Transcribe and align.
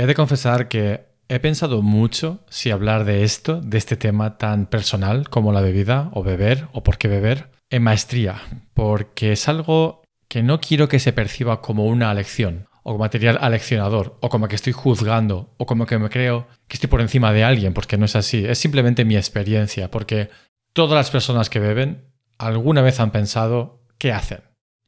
he 0.00 0.06
de 0.06 0.14
confesar 0.14 0.68
que 0.68 1.08
he 1.28 1.40
pensado 1.40 1.82
mucho 1.82 2.42
si 2.48 2.70
hablar 2.70 3.04
de 3.04 3.22
esto, 3.22 3.60
de 3.60 3.76
este 3.76 3.96
tema 3.96 4.38
tan 4.38 4.64
personal 4.64 5.28
como 5.28 5.52
la 5.52 5.60
bebida 5.60 6.08
o 6.14 6.22
beber 6.22 6.68
o 6.72 6.82
por 6.82 6.96
qué 6.96 7.06
beber, 7.06 7.50
en 7.68 7.82
maestría, 7.82 8.40
porque 8.72 9.32
es 9.32 9.46
algo 9.46 10.02
que 10.26 10.42
no 10.42 10.58
quiero 10.58 10.88
que 10.88 11.00
se 11.00 11.12
perciba 11.12 11.60
como 11.60 11.84
una 11.84 12.14
lección 12.14 12.66
o 12.82 12.96
material 12.96 13.36
aleccionador, 13.42 14.16
o 14.22 14.30
como 14.30 14.48
que 14.48 14.54
estoy 14.54 14.72
juzgando, 14.72 15.52
o 15.58 15.66
como 15.66 15.84
que 15.84 15.98
me 15.98 16.08
creo 16.08 16.46
que 16.66 16.76
estoy 16.76 16.88
por 16.88 17.02
encima 17.02 17.30
de 17.34 17.44
alguien, 17.44 17.74
porque 17.74 17.98
no 17.98 18.06
es 18.06 18.16
así. 18.16 18.46
Es 18.46 18.58
simplemente 18.58 19.04
mi 19.04 19.16
experiencia, 19.18 19.90
porque 19.90 20.30
todas 20.72 20.96
las 20.96 21.10
personas 21.10 21.50
que 21.50 21.60
beben 21.60 22.06
alguna 22.38 22.80
vez 22.80 23.00
han 23.00 23.10
pensado 23.10 23.84
qué 23.98 24.12
hacen, 24.12 24.40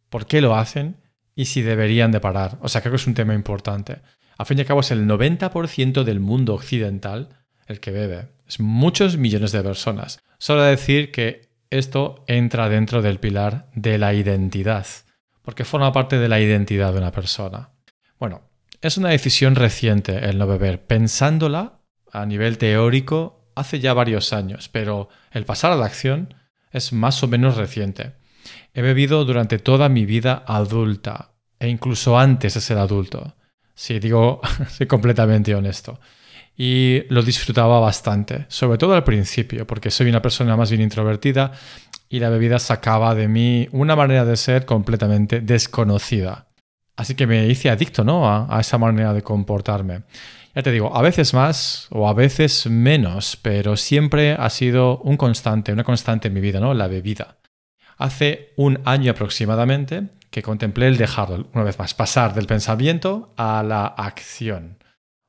por 0.08 0.24
qué 0.24 0.40
lo 0.40 0.56
hacen 0.56 1.02
y 1.34 1.44
si 1.44 1.60
deberían 1.60 2.12
de 2.12 2.20
parar. 2.20 2.56
O 2.62 2.70
sea, 2.70 2.80
creo 2.80 2.92
que 2.92 2.96
es 2.96 3.06
un 3.06 3.14
tema 3.14 3.34
importante. 3.34 4.00
A 4.38 4.44
fin 4.44 4.58
al 4.58 4.66
cabo 4.66 4.80
es 4.80 4.90
el 4.90 5.06
90% 5.06 6.04
del 6.04 6.20
mundo 6.20 6.54
occidental 6.54 7.28
el 7.66 7.80
que 7.80 7.90
bebe. 7.90 8.28
Es 8.46 8.60
muchos 8.60 9.16
millones 9.16 9.52
de 9.52 9.62
personas. 9.62 10.20
Solo 10.38 10.62
decir 10.62 11.10
que 11.10 11.52
esto 11.70 12.24
entra 12.26 12.68
dentro 12.68 13.02
del 13.02 13.18
pilar 13.18 13.70
de 13.74 13.98
la 13.98 14.12
identidad, 14.14 14.86
porque 15.42 15.64
forma 15.64 15.92
parte 15.92 16.18
de 16.18 16.28
la 16.28 16.40
identidad 16.40 16.92
de 16.92 16.98
una 16.98 17.12
persona. 17.12 17.70
Bueno, 18.18 18.42
es 18.80 18.96
una 18.96 19.10
decisión 19.10 19.54
reciente 19.54 20.28
el 20.28 20.38
no 20.38 20.46
beber. 20.46 20.84
Pensándola 20.84 21.80
a 22.12 22.26
nivel 22.26 22.58
teórico 22.58 23.50
hace 23.54 23.80
ya 23.80 23.94
varios 23.94 24.32
años, 24.32 24.68
pero 24.68 25.08
el 25.30 25.44
pasar 25.44 25.72
a 25.72 25.76
la 25.76 25.86
acción 25.86 26.34
es 26.72 26.92
más 26.92 27.22
o 27.22 27.28
menos 27.28 27.56
reciente. 27.56 28.12
He 28.74 28.82
bebido 28.82 29.24
durante 29.24 29.58
toda 29.58 29.88
mi 29.88 30.04
vida 30.04 30.42
adulta 30.46 31.32
e 31.58 31.68
incluso 31.68 32.18
antes 32.18 32.54
de 32.54 32.60
ser 32.60 32.78
adulto. 32.78 33.36
Si 33.82 33.98
digo, 33.98 34.40
soy 34.68 34.86
completamente 34.86 35.52
honesto. 35.56 35.98
Y 36.56 37.02
lo 37.08 37.20
disfrutaba 37.20 37.80
bastante, 37.80 38.46
sobre 38.46 38.78
todo 38.78 38.94
al 38.94 39.02
principio, 39.02 39.66
porque 39.66 39.90
soy 39.90 40.08
una 40.08 40.22
persona 40.22 40.56
más 40.56 40.70
bien 40.70 40.82
introvertida 40.82 41.50
y 42.08 42.20
la 42.20 42.28
bebida 42.28 42.60
sacaba 42.60 43.16
de 43.16 43.26
mí 43.26 43.68
una 43.72 43.96
manera 43.96 44.24
de 44.24 44.36
ser 44.36 44.66
completamente 44.66 45.40
desconocida. 45.40 46.46
Así 46.94 47.16
que 47.16 47.26
me 47.26 47.48
hice 47.48 47.70
adicto, 47.70 48.04
¿no? 48.04 48.30
A, 48.30 48.60
esa 48.60 48.78
manera 48.78 49.12
de 49.12 49.22
comportarme. 49.22 50.04
Ya 50.54 50.62
te 50.62 50.70
digo, 50.70 50.96
a 50.96 51.02
veces 51.02 51.34
más 51.34 51.88
o 51.90 52.06
a 52.06 52.14
veces 52.14 52.68
menos, 52.68 53.36
pero 53.36 53.76
siempre 53.76 54.34
ha 54.34 54.50
sido 54.50 54.98
un 54.98 55.16
constante, 55.16 55.72
una 55.72 55.82
constante 55.82 56.28
en 56.28 56.34
mi 56.34 56.40
vida, 56.40 56.60
¿no? 56.60 56.72
La 56.72 56.86
bebida. 56.86 57.38
Hace 57.98 58.52
un 58.56 58.78
año 58.84 59.10
aproximadamente 59.10 60.06
que 60.32 60.42
contemplé 60.42 60.88
el 60.88 60.96
dejarlo, 60.96 61.46
una 61.52 61.62
vez 61.62 61.78
más, 61.78 61.92
pasar 61.92 62.32
del 62.32 62.46
pensamiento 62.46 63.34
a 63.36 63.62
la 63.62 63.84
acción. 63.84 64.78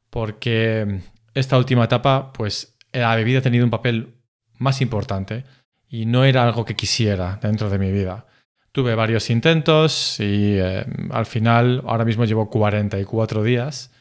Porque 0.10 1.02
esta 1.34 1.58
última 1.58 1.84
etapa, 1.84 2.32
pues 2.32 2.78
la 2.94 3.14
bebida 3.16 3.40
ha 3.40 3.42
tenido 3.42 3.66
un 3.66 3.70
papel 3.70 4.16
más 4.60 4.80
importante 4.82 5.44
y 5.90 6.06
no 6.06 6.24
era 6.24 6.44
algo 6.44 6.64
que 6.64 6.78
quisiera 6.78 7.38
dentro 7.42 7.70
de 7.70 7.80
mi 7.80 7.92
vida. 7.92 8.28
Tuve 8.72 8.96
varios 8.96 9.30
intentos 9.30 10.22
y 10.22 10.58
eh, 10.58 10.86
al 11.12 11.26
final 11.26 11.84
ahora 11.86 12.06
mismo 12.06 12.24
llevo 12.24 12.50
44 12.50 13.44
días 13.44 13.92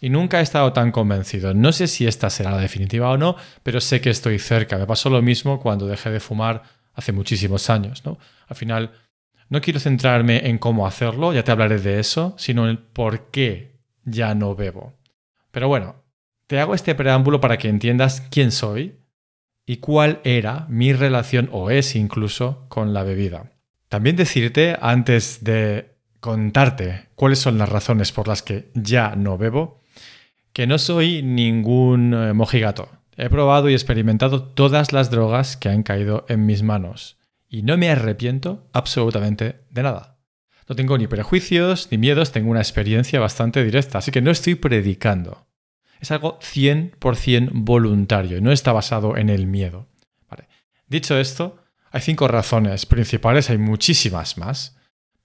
y 0.00 0.10
nunca 0.10 0.38
he 0.38 0.42
estado 0.44 0.72
tan 0.72 0.92
convencido. 0.92 1.54
No 1.54 1.72
sé 1.72 1.88
si 1.88 2.06
esta 2.06 2.30
será 2.30 2.52
la 2.52 2.58
definitiva 2.58 3.10
o 3.10 3.18
no, 3.18 3.34
pero 3.64 3.80
sé 3.80 4.00
que 4.00 4.10
estoy 4.10 4.38
cerca. 4.38 4.78
Me 4.78 4.86
pasó 4.86 5.10
lo 5.10 5.22
mismo 5.22 5.60
cuando 5.60 5.88
dejé 5.88 6.10
de 6.10 6.20
fumar 6.20 6.62
hace 6.94 7.10
muchísimos 7.10 7.68
años. 7.68 8.04
¿no? 8.04 8.18
Al 8.46 8.56
final 8.56 8.92
no 9.52 9.60
quiero 9.60 9.80
centrarme 9.80 10.48
en 10.48 10.56
cómo 10.56 10.86
hacerlo, 10.86 11.34
ya 11.34 11.44
te 11.44 11.52
hablaré 11.52 11.78
de 11.78 12.00
eso, 12.00 12.34
sino 12.38 12.70
en 12.70 12.78
por 12.78 13.30
qué 13.30 13.76
ya 14.02 14.34
no 14.34 14.54
bebo. 14.54 14.94
Pero 15.50 15.68
bueno, 15.68 15.96
te 16.46 16.58
hago 16.58 16.74
este 16.74 16.94
preámbulo 16.94 17.38
para 17.38 17.58
que 17.58 17.68
entiendas 17.68 18.22
quién 18.30 18.50
soy 18.50 18.96
y 19.66 19.76
cuál 19.76 20.22
era 20.24 20.64
mi 20.70 20.94
relación 20.94 21.50
o 21.52 21.68
es 21.68 21.96
incluso 21.96 22.64
con 22.70 22.94
la 22.94 23.02
bebida. 23.02 23.52
También 23.90 24.16
decirte, 24.16 24.78
antes 24.80 25.44
de 25.44 25.96
contarte 26.20 27.08
cuáles 27.14 27.38
son 27.38 27.58
las 27.58 27.68
razones 27.68 28.10
por 28.10 28.28
las 28.28 28.42
que 28.42 28.70
ya 28.72 29.16
no 29.16 29.36
bebo, 29.36 29.82
que 30.54 30.66
no 30.66 30.78
soy 30.78 31.22
ningún 31.22 32.14
eh, 32.14 32.32
mojigato. 32.32 32.88
He 33.18 33.28
probado 33.28 33.68
y 33.68 33.74
experimentado 33.74 34.42
todas 34.42 34.94
las 34.94 35.10
drogas 35.10 35.58
que 35.58 35.68
han 35.68 35.82
caído 35.82 36.24
en 36.30 36.46
mis 36.46 36.62
manos 36.62 37.18
y 37.52 37.62
no 37.62 37.76
me 37.76 37.90
arrepiento 37.90 38.66
absolutamente 38.72 39.66
de 39.68 39.82
nada. 39.82 40.18
No 40.66 40.74
tengo 40.74 40.96
ni 40.96 41.06
prejuicios 41.06 41.88
ni 41.90 41.98
miedos, 41.98 42.32
tengo 42.32 42.50
una 42.50 42.62
experiencia 42.62 43.20
bastante 43.20 43.62
directa, 43.62 43.98
así 43.98 44.10
que 44.10 44.22
no 44.22 44.30
estoy 44.30 44.54
predicando. 44.54 45.46
Es 46.00 46.10
algo 46.10 46.38
100% 46.40 47.50
voluntario 47.52 48.38
y 48.38 48.40
no 48.40 48.52
está 48.52 48.72
basado 48.72 49.18
en 49.18 49.28
el 49.28 49.46
miedo. 49.46 49.86
Dicho 50.86 51.18
esto, 51.18 51.58
hay 51.90 52.00
cinco 52.00 52.26
razones 52.26 52.86
principales, 52.86 53.50
hay 53.50 53.58
muchísimas 53.58 54.38
más, 54.38 54.78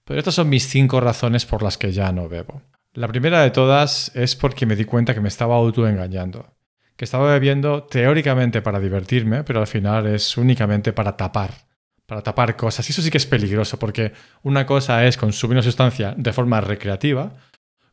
pero 0.04 0.18
estas 0.18 0.34
son 0.34 0.50
mis 0.50 0.68
cinco 0.68 1.00
razones 1.00 1.46
por 1.46 1.62
las 1.62 1.78
que 1.78 1.92
ya 1.92 2.12
no 2.12 2.28
bebo. 2.28 2.60
La 2.92 3.08
primera 3.08 3.40
de 3.40 3.50
todas 3.50 4.14
es 4.14 4.36
porque 4.36 4.66
me 4.66 4.76
di 4.76 4.84
cuenta 4.84 5.14
que 5.14 5.20
me 5.20 5.28
estaba 5.28 5.56
autoengañando, 5.56 6.54
que 6.96 7.06
estaba 7.06 7.32
bebiendo 7.32 7.84
teóricamente 7.84 8.60
para 8.60 8.80
divertirme, 8.80 9.44
pero 9.44 9.60
al 9.60 9.66
final 9.66 10.06
es 10.06 10.36
únicamente 10.36 10.92
para 10.92 11.16
tapar, 11.16 11.67
para 12.08 12.22
tapar 12.22 12.56
cosas. 12.56 12.88
Y 12.88 12.92
eso 12.92 13.02
sí 13.02 13.10
que 13.10 13.18
es 13.18 13.26
peligroso, 13.26 13.78
porque 13.78 14.14
una 14.42 14.64
cosa 14.64 15.04
es 15.04 15.18
consumir 15.18 15.56
una 15.56 15.62
sustancia 15.62 16.14
de 16.16 16.32
forma 16.32 16.58
recreativa, 16.62 17.34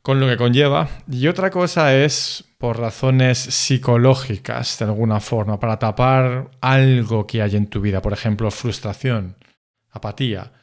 con 0.01 0.21
lo 0.21 0.27
que 0.27 0.37
conlleva, 0.37 0.87
y 1.11 1.27
otra 1.27 1.49
cosa 1.49 1.93
es 1.93 2.45
por 2.57 2.79
razones 2.79 3.37
psicológicas, 3.37 4.79
de 4.79 4.85
alguna 4.85 5.19
forma, 5.19 5.59
para 5.59 5.79
tapar 5.79 6.49
algo 6.61 7.27
que 7.27 7.41
hay 7.41 7.57
en 7.57 7.67
tu 7.67 7.81
vida, 7.81 8.01
por 8.01 8.13
ejemplo, 8.13 8.49
frustración, 8.51 9.35
apatía 9.91 10.53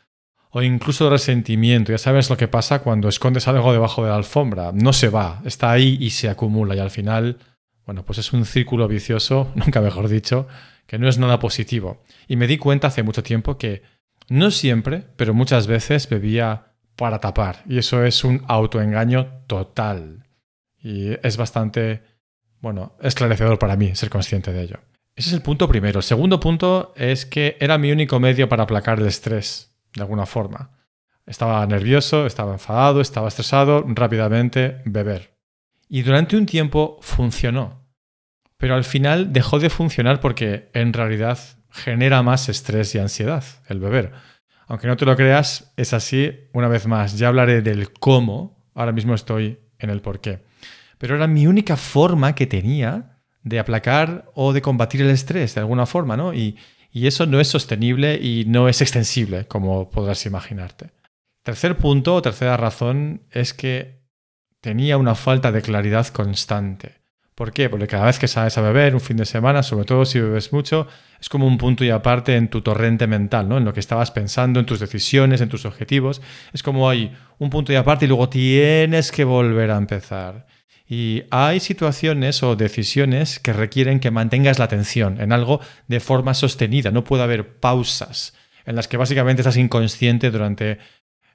o 0.49 0.63
incluso 0.63 1.11
resentimiento. 1.11 1.93
Ya 1.93 1.99
sabes 1.99 2.31
lo 2.31 2.39
que 2.39 2.49
pasa 2.49 2.79
cuando 2.79 3.09
escondes 3.09 3.49
algo 3.49 3.73
debajo 3.73 4.03
de 4.03 4.11
la 4.11 4.17
alfombra. 4.17 4.73
No 4.73 4.95
se 4.95 5.11
va, 5.11 5.43
está 5.45 5.71
ahí 5.73 5.99
y 6.01 6.11
se 6.11 6.31
acumula 6.31 6.75
y 6.75 6.79
al 6.79 6.91
final, 6.91 7.37
bueno, 7.85 8.03
pues 8.05 8.19
es 8.19 8.33
un 8.33 8.47
círculo 8.47 8.89
vicioso, 8.89 9.53
nunca 9.57 9.83
mejor 9.83 10.09
dicho, 10.09 10.47
que 10.93 10.99
no 10.99 11.09
es 11.09 11.17
nada 11.17 11.39
positivo. 11.39 12.03
Y 12.29 12.37
me 12.37 12.47
di 12.47 12.59
cuenta 12.59 12.89
hace 12.89 13.03
mucho 13.03 13.23
tiempo 13.23 13.57
que 13.57 13.81
no 14.29 14.51
siempre, 14.51 15.07
pero 15.17 15.33
muchas 15.33 15.67
veces 15.67 16.07
bebía 16.07 16.75
para 16.97 17.19
tapar. 17.19 17.63
Y 17.67 17.79
eso 17.79 18.05
es 18.05 18.25
un 18.25 18.45
autoengaño 18.47 19.45
total. 19.47 20.29
Y 20.79 21.13
es 21.27 21.39
bastante, 21.39 22.03
bueno, 22.61 22.95
esclarecedor 23.01 23.59
para 23.59 23.75
mí 23.75 23.95
ser 23.95 24.11
consciente 24.11 24.53
de 24.53 24.65
ello. 24.65 24.81
Ese 25.17 25.31
es 25.31 25.33
el 25.33 25.41
punto 25.41 25.67
primero. 25.67 26.01
El 26.01 26.05
segundo 26.05 26.39
punto 26.39 26.93
es 26.95 27.25
que 27.25 27.57
era 27.59 27.79
mi 27.79 27.91
único 27.91 28.21
medio 28.21 28.51
para 28.51 28.65
aplacar 28.65 29.01
el 29.01 29.07
estrés, 29.07 29.75
de 29.95 30.03
alguna 30.03 30.27
forma. 30.27 30.73
Estaba 31.25 31.67
nervioso, 31.67 32.27
estaba 32.27 32.53
enfadado, 32.53 33.01
estaba 33.01 33.29
estresado, 33.29 33.83
rápidamente 33.87 34.83
beber. 34.85 35.39
Y 35.89 36.03
durante 36.03 36.37
un 36.37 36.45
tiempo 36.45 36.99
funcionó. 37.01 37.82
Pero 38.63 38.77
al 38.77 38.85
final 38.85 39.35
dejó 39.35 39.59
de 39.59 39.69
funcionar 39.69 40.21
porque 40.21 40.71
en 40.73 40.95
realidad 40.95 41.39
genera 41.71 42.23
más 42.23 42.49
estrés 42.49 42.95
y 42.95 42.99
ansiedad 42.99 43.45
el 43.69 43.81
beber. 43.81 44.13
Aunque 44.69 44.87
no 44.87 44.97
te 44.97 45.05
lo 45.05 45.17
creas, 45.17 45.75
es 45.77 45.93
así. 45.93 46.49
Una 46.53 46.69
vez 46.69 46.87
más, 46.87 47.19
ya 47.19 47.29
hablaré 47.29 47.61
del 47.61 47.93
cómo. 47.93 48.65
Ahora 48.75 48.93
mismo 48.93 49.15
estoy 49.15 49.59
en 49.79 49.91
el 49.91 50.01
por 50.01 50.21
qué 50.21 50.41
pero 51.03 51.17
era 51.17 51.27
mi 51.27 51.49
única 51.49 51.77
forma 51.77 52.37
que 52.37 52.47
tenía 52.47 53.19
de 53.43 53.59
aplacar 53.59 54.31
o 54.35 54.53
de 54.53 54.63
combatir 54.63 55.01
el 55.03 55.11
estrés 55.11 55.53
de 55.57 55.61
alguna 55.61 55.85
forma, 55.85 56.17
¿no? 56.17 56.33
Y, 56.33 56.57
eso 56.95 57.27
no 57.27 57.41
es 57.41 57.49
sostenible 57.49 58.21
y 58.23 58.45
no 58.47 58.69
es 58.69 58.81
extensible, 58.81 59.49
como 59.49 59.91
podrás 59.91 60.27
imaginarte. 60.27 60.91
Tercer 61.43 61.77
punto 61.77 62.15
o 62.15 62.23
tercera 62.23 62.57
razón 62.57 63.23
es 63.33 63.53
que 63.53 64.05
tenía 64.61 64.97
una 64.97 65.17
falta 65.17 65.51
de 65.51 65.61
claridad 65.61 66.07
constante. 66.07 67.02
¿Por 67.35 67.53
qué? 67.53 67.71
Porque 67.71 67.87
cada 67.87 68.07
vez 68.07 68.19
que 68.19 68.29
sales 68.29 68.59
a 68.59 68.61
beber 68.61 68.95
un 68.95 69.01
fin 69.01 69.17
de 69.17 69.25
semana, 69.25 69.63
sobre 69.63 69.87
todo 69.87 70.05
si 70.05 70.21
bebes 70.21 70.53
mucho, 70.53 70.87
es 71.19 71.29
como 71.31 71.47
un 71.47 71.57
punto 71.57 71.83
y 71.85 71.91
aparte 71.91 72.37
en 72.37 72.49
tu 72.49 72.61
torrente 72.61 73.07
mental, 73.07 73.49
¿no? 73.49 73.57
En 73.57 73.65
lo 73.65 73.73
que 73.73 73.81
estabas 73.81 74.11
pensando, 74.11 74.61
en 74.61 74.67
tus 74.67 74.81
decisiones, 74.81 75.41
en 75.41 75.49
tus 75.49 75.65
objetivos. 75.65 76.21
Es 76.53 76.63
como 76.63 76.91
hay 76.91 77.13
un 77.39 77.49
punto 77.49 77.73
y 77.73 77.77
aparte 77.77 78.05
y 78.05 78.09
luego 78.09 78.29
tienes 78.29 79.11
que 79.11 79.25
volver 79.25 79.71
a 79.71 79.79
empezar. 79.79 80.47
Y 80.87 81.23
hay 81.31 81.61
situaciones 81.61 82.43
o 82.43 82.55
decisiones 82.55 83.39
que 83.39 83.55
requieren 83.55 83.99
que 83.99 84.11
mantengas 84.11 84.59
la 84.59 84.67
atención 84.67 85.19
en 85.21 85.33
algo 85.33 85.61
de 85.89 86.01
forma 86.01 86.35
sostenida. 86.35 86.91
No 86.91 87.03
puede 87.03 87.23
haber 87.23 87.59
pausas 87.61 88.35
en 88.67 88.77
las 88.77 88.89
que 88.89 88.99
básicamente 88.99 89.41
estás 89.41 89.57
inconsciente 89.57 90.31
durante 90.31 90.79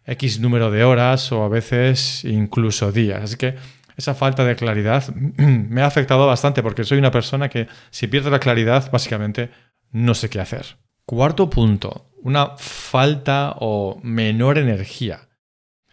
X 0.06 0.40
número 0.40 0.70
de 0.70 0.84
horas 0.84 1.32
o 1.32 1.44
a 1.44 1.50
veces 1.50 2.24
incluso 2.24 2.92
días. 2.92 3.24
Así 3.24 3.38
que 3.38 3.56
esa 3.98 4.14
falta 4.14 4.46
de 4.46 4.56
claridad 4.56 5.14
me 5.38 5.82
ha 5.82 5.88
afectado 5.88 6.26
bastante 6.28 6.64
porque 6.64 6.84
soy 6.84 7.00
una 7.00 7.12
persona 7.12 7.50
que 7.50 7.68
si 7.90 8.08
pierde 8.08 8.30
la 8.30 8.40
claridad 8.40 8.90
básicamente 8.92 9.50
no 9.92 10.14
sé 10.14 10.30
qué 10.30 10.40
hacer. 10.40 10.78
Cuarto 11.06 11.50
punto, 11.50 12.12
una 12.22 12.58
falta 12.58 13.56
o 13.60 14.00
menor 14.04 14.58
energía. 14.58 15.30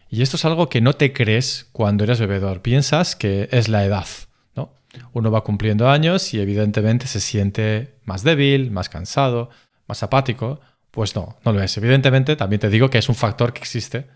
Y 0.08 0.22
esto 0.22 0.36
es 0.36 0.44
algo 0.44 0.68
que 0.68 0.80
no 0.80 0.92
te 0.92 1.12
crees 1.12 1.68
cuando 1.72 2.04
eres 2.04 2.20
bebedor. 2.20 2.62
Piensas 2.62 3.16
que 3.16 3.48
es 3.50 3.68
la 3.68 3.84
edad. 3.84 4.06
¿no? 4.54 4.74
Uno 5.12 5.30
va 5.30 5.42
cumpliendo 5.42 5.88
años 5.88 6.34
y 6.34 6.40
evidentemente 6.40 7.06
se 7.06 7.20
siente 7.20 7.98
más 8.04 8.22
débil, 8.22 8.70
más 8.70 8.88
cansado, 8.88 9.50
más 9.86 10.02
apático. 10.02 10.60
Pues 10.90 11.16
no, 11.16 11.38
no 11.44 11.52
lo 11.52 11.62
es. 11.62 11.76
Evidentemente 11.76 12.36
también 12.36 12.60
te 12.60 12.70
digo 12.70 12.90
que 12.90 12.98
es 12.98 13.08
un 13.08 13.14
factor 13.14 13.52
que 13.52 13.60
existe 13.60 14.06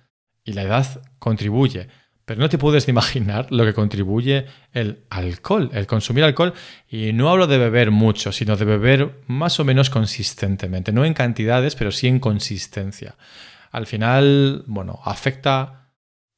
y 0.44 0.52
la 0.52 0.62
edad 0.62 1.02
contribuye. 1.19 1.88
Pero 2.28 2.42
no 2.42 2.50
te 2.50 2.58
puedes 2.58 2.86
imaginar 2.88 3.46
lo 3.48 3.64
que 3.64 3.72
contribuye 3.72 4.44
el 4.75 4.98
alcohol, 5.08 5.70
el 5.72 5.86
consumir 5.86 6.25
alcohol. 6.25 6.52
Y 6.86 7.14
no 7.14 7.30
hablo 7.30 7.46
de 7.46 7.56
beber 7.56 7.90
mucho, 7.90 8.32
sino 8.32 8.54
de 8.54 8.66
beber 8.66 9.22
más 9.28 9.58
o 9.60 9.64
menos 9.64 9.88
consistentemente. 9.88 10.92
No 10.92 11.06
en 11.06 11.14
cantidades, 11.14 11.75
pero 11.75 11.90
sí 11.90 12.06
en 12.06 12.20
consistencia. 12.20 13.16
Al 13.70 13.86
final, 13.86 14.62
bueno, 14.66 15.00
afecta 15.06 15.88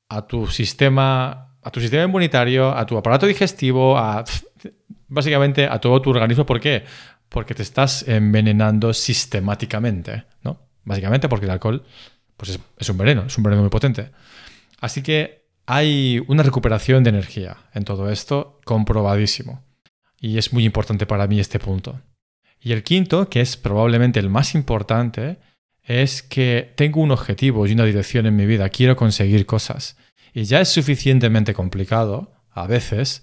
a 0.08 0.28
tu 0.28 0.46
sistema, 0.46 1.56
a 1.60 1.70
tu 1.72 1.80
sistema 1.80 2.04
inmunitario, 2.04 2.70
a 2.70 2.86
tu 2.86 2.96
aparato 2.96 3.26
digestivo, 3.26 3.98
a 3.98 4.22
básicamente 5.08 5.66
a 5.66 5.80
todo 5.80 6.00
tu 6.00 6.10
organismo. 6.10 6.46
¿Por 6.46 6.60
qué? 6.60 6.84
Porque 7.28 7.52
te 7.52 7.64
estás 7.64 8.06
envenenando 8.06 8.94
sistemáticamente, 8.94 10.22
¿no? 10.44 10.56
Básicamente 10.84 11.28
porque 11.28 11.46
el 11.46 11.50
alcohol 11.50 11.82
pues 12.36 12.50
es, 12.50 12.60
es 12.78 12.88
un 12.88 12.96
veneno, 12.96 13.24
es 13.26 13.36
un 13.36 13.42
veneno 13.42 13.62
muy 13.62 13.70
potente. 13.70 14.12
Así 14.80 15.02
que 15.02 15.39
hay 15.72 16.20
una 16.26 16.42
recuperación 16.42 17.04
de 17.04 17.10
energía 17.10 17.58
en 17.74 17.84
todo 17.84 18.10
esto, 18.10 18.58
comprobadísimo. 18.64 19.62
Y 20.18 20.36
es 20.36 20.52
muy 20.52 20.64
importante 20.64 21.06
para 21.06 21.28
mí 21.28 21.38
este 21.38 21.60
punto. 21.60 22.00
Y 22.60 22.72
el 22.72 22.82
quinto, 22.82 23.30
que 23.30 23.40
es 23.40 23.56
probablemente 23.56 24.18
el 24.18 24.30
más 24.30 24.56
importante, 24.56 25.38
es 25.84 26.24
que 26.24 26.72
tengo 26.74 27.00
un 27.00 27.12
objetivo 27.12 27.68
y 27.68 27.72
una 27.72 27.84
dirección 27.84 28.26
en 28.26 28.34
mi 28.34 28.46
vida, 28.46 28.68
quiero 28.68 28.96
conseguir 28.96 29.46
cosas. 29.46 29.96
Y 30.34 30.42
ya 30.42 30.60
es 30.60 30.70
suficientemente 30.70 31.54
complicado, 31.54 32.32
a 32.50 32.66
veces, 32.66 33.22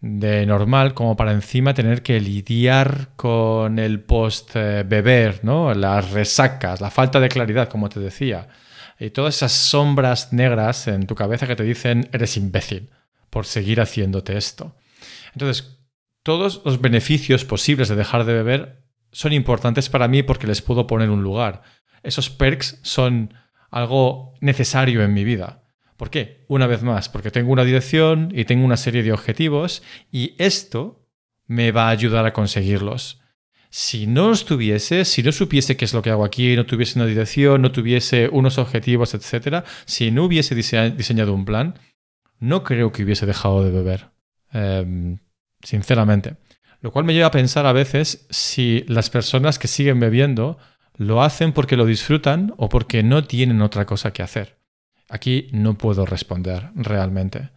de 0.00 0.46
normal 0.46 0.94
como 0.94 1.14
para 1.14 1.32
encima 1.32 1.74
tener 1.74 2.02
que 2.02 2.20
lidiar 2.20 3.10
con 3.16 3.78
el 3.78 4.00
post-beber, 4.00 5.44
¿no? 5.44 5.74
Las 5.74 6.10
resacas, 6.10 6.80
la 6.80 6.90
falta 6.90 7.20
de 7.20 7.28
claridad, 7.28 7.68
como 7.68 7.90
te 7.90 8.00
decía 8.00 8.48
y 8.98 9.10
todas 9.10 9.36
esas 9.36 9.52
sombras 9.52 10.32
negras 10.32 10.88
en 10.88 11.06
tu 11.06 11.14
cabeza 11.14 11.46
que 11.46 11.56
te 11.56 11.64
dicen 11.64 12.08
eres 12.12 12.36
imbécil 12.36 12.90
por 13.30 13.46
seguir 13.46 13.80
haciéndote 13.80 14.36
esto. 14.36 14.74
Entonces, 15.32 15.78
todos 16.22 16.62
los 16.64 16.80
beneficios 16.80 17.44
posibles 17.44 17.88
de 17.88 17.96
dejar 17.96 18.24
de 18.24 18.32
beber 18.32 18.82
son 19.12 19.32
importantes 19.32 19.88
para 19.88 20.08
mí 20.08 20.22
porque 20.22 20.46
les 20.46 20.62
puedo 20.62 20.86
poner 20.86 21.10
un 21.10 21.22
lugar. 21.22 21.62
Esos 22.02 22.30
perks 22.30 22.78
son 22.82 23.34
algo 23.70 24.34
necesario 24.40 25.02
en 25.02 25.12
mi 25.12 25.24
vida. 25.24 25.62
¿Por 25.96 26.10
qué? 26.10 26.44
Una 26.48 26.66
vez 26.66 26.82
más, 26.82 27.08
porque 27.08 27.30
tengo 27.30 27.52
una 27.52 27.64
dirección 27.64 28.30
y 28.34 28.44
tengo 28.44 28.64
una 28.64 28.76
serie 28.76 29.02
de 29.02 29.12
objetivos 29.12 29.82
y 30.10 30.34
esto 30.38 31.06
me 31.46 31.72
va 31.72 31.88
a 31.88 31.90
ayudar 31.90 32.26
a 32.26 32.32
conseguirlos 32.32 33.20
si 33.78 34.06
no 34.06 34.32
estuviese, 34.32 35.04
si 35.04 35.22
no 35.22 35.32
supiese 35.32 35.76
qué 35.76 35.84
es 35.84 35.92
lo 35.92 36.00
que 36.00 36.08
hago 36.08 36.24
aquí, 36.24 36.56
no 36.56 36.64
tuviese 36.64 36.98
una 36.98 37.04
dirección, 37.04 37.60
no 37.60 37.72
tuviese 37.72 38.30
unos 38.32 38.56
objetivos, 38.56 39.12
etc., 39.12 39.66
si 39.84 40.10
no 40.10 40.24
hubiese 40.24 40.54
diseñado 40.54 41.34
un 41.34 41.44
plan, 41.44 41.78
no 42.38 42.64
creo 42.64 42.90
que 42.90 43.04
hubiese 43.04 43.26
dejado 43.26 43.62
de 43.62 43.70
beber. 43.70 44.08
Em, 44.50 45.18
sinceramente. 45.62 46.36
Lo 46.80 46.90
cual 46.90 47.04
me 47.04 47.12
lleva 47.12 47.26
a 47.26 47.30
pensar 47.30 47.66
a 47.66 47.74
veces 47.74 48.26
si 48.30 48.82
las 48.88 49.10
personas 49.10 49.58
que 49.58 49.68
siguen 49.68 50.00
bebiendo 50.00 50.56
lo 50.96 51.22
hacen 51.22 51.52
porque 51.52 51.76
lo 51.76 51.84
disfrutan 51.84 52.54
o 52.56 52.70
porque 52.70 53.02
no 53.02 53.24
tienen 53.24 53.60
otra 53.60 53.84
cosa 53.84 54.10
que 54.14 54.22
hacer. 54.22 54.56
Aquí 55.10 55.50
no 55.52 55.76
puedo 55.76 56.06
responder 56.06 56.70
realmente. 56.76 57.50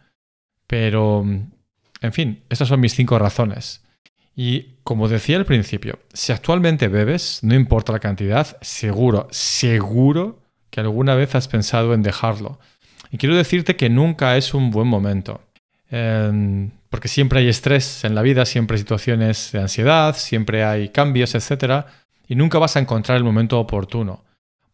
Pero, 0.66 1.22
en 1.22 2.12
fin, 2.12 2.44
estas 2.50 2.68
son 2.68 2.80
mis 2.80 2.94
cinco 2.94 3.18
razones. 3.18 3.86
Y 4.34 4.76
como 4.84 5.08
decía 5.08 5.36
al 5.36 5.44
principio, 5.44 5.98
si 6.12 6.32
actualmente 6.32 6.88
bebes, 6.88 7.40
no 7.42 7.54
importa 7.54 7.92
la 7.92 8.00
cantidad, 8.00 8.56
seguro, 8.60 9.28
seguro 9.30 10.40
que 10.70 10.80
alguna 10.80 11.14
vez 11.14 11.34
has 11.34 11.48
pensado 11.48 11.94
en 11.94 12.02
dejarlo. 12.02 12.58
Y 13.10 13.18
quiero 13.18 13.36
decirte 13.36 13.76
que 13.76 13.90
nunca 13.90 14.36
es 14.36 14.54
un 14.54 14.70
buen 14.70 14.88
momento. 14.88 15.42
Em, 15.90 16.70
porque 16.88 17.08
siempre 17.08 17.40
hay 17.40 17.48
estrés 17.48 18.04
en 18.04 18.14
la 18.14 18.22
vida, 18.22 18.46
siempre 18.46 18.76
hay 18.76 18.78
situaciones 18.78 19.50
de 19.52 19.60
ansiedad, 19.60 20.16
siempre 20.16 20.64
hay 20.64 20.88
cambios, 20.90 21.34
etc. 21.34 21.86
Y 22.28 22.36
nunca 22.36 22.58
vas 22.58 22.76
a 22.76 22.80
encontrar 22.80 23.18
el 23.18 23.24
momento 23.24 23.58
oportuno. 23.58 24.24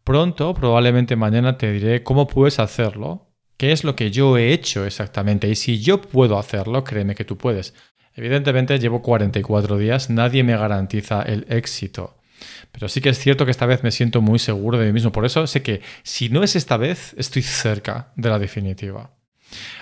Pronto, 0.05 0.55
probablemente 0.55 1.17
mañana, 1.17 1.59
te 1.59 1.73
diré 1.73 2.03
cómo 2.03 2.27
puedes 2.27 2.59
hacerlo, 2.59 3.27
qué 3.57 3.73
es 3.73 3.85
lo 3.85 3.97
que 3.97 4.11
yo 4.11 4.37
he 4.37 4.53
hecho 4.53 4.85
exactamente. 4.85 5.49
Y 5.49 5.57
si 5.57 5.81
yo 5.81 6.01
puedo 6.01 6.39
hacerlo, 6.39 6.85
créeme 6.85 7.15
que 7.15 7.25
tú 7.25 7.37
puedes. 7.37 7.75
Evidentemente 8.17 8.79
llevo 8.79 9.03
44 9.03 9.77
días, 9.77 10.11
nadie 10.11 10.43
me 10.43 10.57
garantiza 10.57 11.23
el 11.23 11.47
éxito. 11.51 12.17
Pero 12.73 12.89
sí 12.89 13.01
que 13.01 13.11
es 13.11 13.19
cierto 13.19 13.45
que 13.45 13.51
esta 13.51 13.67
vez 13.67 13.83
me 13.83 13.91
siento 13.91 14.21
muy 14.21 14.39
seguro 14.39 14.79
de 14.79 14.87
mí 14.87 14.93
mismo. 14.93 15.13
Por 15.13 15.25
eso 15.25 15.47
sé 15.47 15.63
que 15.63 15.83
si 16.03 16.29
no 16.29 16.43
es 16.43 16.57
esta 16.57 16.77
vez, 16.77 17.15
estoy 17.19 17.43
cerca 17.43 18.13
de 18.17 18.29
la 18.29 18.39
definitiva. 18.39 19.11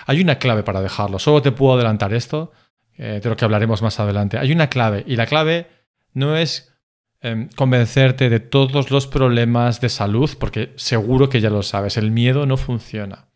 Hay 0.05 0.21
una 0.21 0.37
clave 0.37 0.63
para 0.63 0.81
dejarlo. 0.81 1.17
Solo 1.19 1.41
te 1.41 1.51
puedo 1.51 1.73
adelantar 1.75 2.13
esto, 2.13 2.51
eh, 2.97 3.19
de 3.21 3.29
lo 3.29 3.35
que 3.35 3.45
hablaremos 3.45 3.81
más 3.81 3.99
adelante. 3.99 4.37
Hay 4.37 4.51
una 4.51 4.69
clave 4.69 5.03
y 5.07 5.15
la 5.15 5.25
clave 5.25 5.67
no 6.13 6.37
es 6.37 6.73
em, 7.21 7.49
convencerte 7.55 8.29
de 8.29 8.39
todos 8.39 8.91
los 8.91 9.07
problemas 9.07 9.81
de 9.81 9.89
salud, 9.89 10.29
porque 10.39 10.73
seguro 10.75 11.29
que 11.29 11.41
ya 11.41 11.49
lo 11.49 11.63
sabes, 11.63 11.97
el 11.97 12.11
miedo 12.11 12.45
no 12.45 12.57
funciona. 12.57 13.29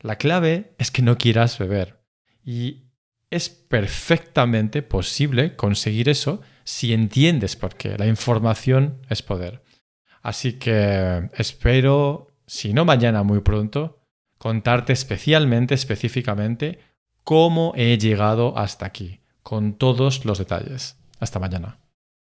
La 0.00 0.16
clave 0.16 0.74
es 0.78 0.90
que 0.90 1.02
no 1.02 1.16
quieras 1.16 1.58
beber. 1.58 2.00
Y 2.44 2.85
es 3.30 3.48
perfectamente 3.48 4.82
posible 4.82 5.56
conseguir 5.56 6.08
eso 6.08 6.40
si 6.64 6.92
entiendes 6.92 7.56
por 7.56 7.76
qué. 7.76 7.96
La 7.98 8.06
información 8.06 9.00
es 9.08 9.22
poder. 9.22 9.62
Así 10.22 10.54
que 10.54 11.28
espero, 11.34 12.32
si 12.46 12.72
no 12.72 12.84
mañana, 12.84 13.22
muy 13.22 13.40
pronto, 13.40 14.00
contarte 14.38 14.92
especialmente, 14.92 15.74
específicamente, 15.74 16.80
cómo 17.22 17.72
he 17.76 17.98
llegado 17.98 18.56
hasta 18.58 18.86
aquí, 18.86 19.20
con 19.42 19.74
todos 19.74 20.24
los 20.24 20.38
detalles. 20.38 20.96
Hasta 21.20 21.38
mañana. 21.38 21.85